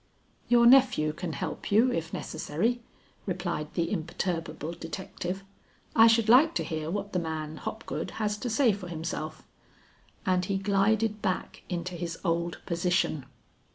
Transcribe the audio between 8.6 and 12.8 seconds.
for himself," and he glided back into his old